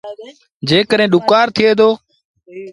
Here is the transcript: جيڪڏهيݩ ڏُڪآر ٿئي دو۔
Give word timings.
جيڪڏهيݩ 0.69 1.11
ڏُڪآر 1.13 1.47
ٿئي 1.55 1.71
دو۔ 1.79 1.89